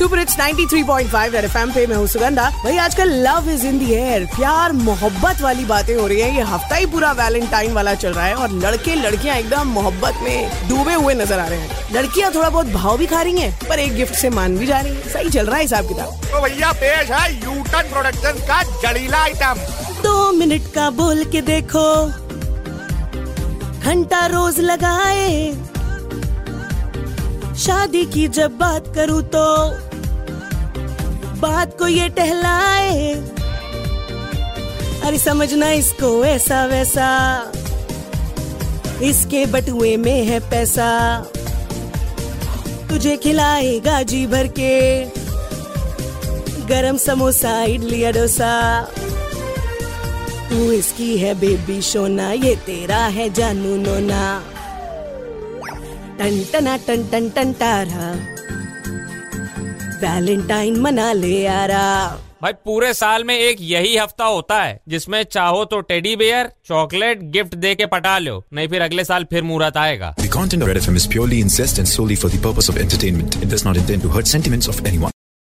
[0.00, 3.90] Super it's 93.5 red FM पे मैं हूँ सुगंधा। भाई आजकल love is in the
[3.94, 8.12] air प्यार मोहब्बत वाली बातें हो रही है। ये हफ़्ता ही पूरा वैलेंटाइन वाला चल
[8.12, 12.30] रहा है और लड़के लड़कियाँ एकदम मोहब्बत में डूबे हुए नज़र आ रहे हैं। लड़कियाँ
[12.34, 14.94] थोड़ा बहुत भाव भी खा रही हैं पर एक गिफ्ट से मान भी जा रही
[14.94, 19.22] है। सही चल रहा है हिसाब किताब। तो भैया पेश है यूटन प्रोडक्शन का जड़ीला
[19.22, 19.60] आइटम
[20.02, 21.84] दो मिनट का बोल के देखो।
[23.80, 25.28] घंटा रोज लगाए
[27.60, 29.46] शादी की जब बात करूँ तो
[31.40, 33.12] बात को ये टहलाए।
[35.04, 37.08] अरे समझना इसको ऐसा वैसा।
[39.02, 41.20] इसके बटुए में है पैसा।
[42.88, 45.04] तुझे खिलाएगा जी भर के।
[46.66, 48.82] गरम समोसा, इडली डोसा
[50.50, 54.49] तू इसकी है बेबी, सोना, ये तेरा है जानू नोना।
[56.20, 58.08] टन टना टन टन टन तारा।
[60.02, 65.22] वैलेंटाइन मना ले आ रहा भाई पूरे साल में एक यही हफ़्ता होता है जिसमें
[65.22, 69.42] चाहो तो टेडी बेयर चॉकलेट गिफ्ट दे के पटा लो नहीं फिर अगले साल फिर
[69.42, 70.14] मुहूर्त आएगा।